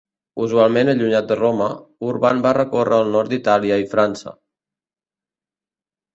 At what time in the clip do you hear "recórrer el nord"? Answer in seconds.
2.59-3.33